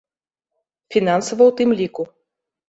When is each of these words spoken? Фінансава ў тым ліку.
Фінансава 0.95 1.43
ў 1.49 1.57
тым 1.61 1.69
ліку. 1.83 2.03